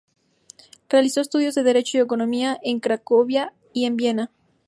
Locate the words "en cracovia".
2.63-3.53